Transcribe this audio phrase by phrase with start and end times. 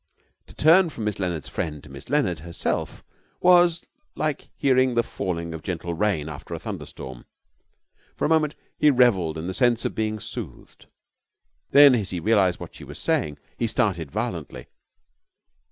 [0.47, 3.03] To turn from Miss Leonard's friend to Miss Leonard herself
[3.39, 3.85] was
[4.15, 7.27] like hearing the falling of gentle rain after a thunderstorm.
[8.15, 10.87] For a moment he revelled in the sense of being soothed;
[11.69, 14.69] then, as he realized what she was saying, he started violently.